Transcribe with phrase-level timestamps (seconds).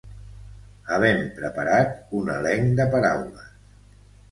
[0.95, 3.55] havem preparat un elenc de paraules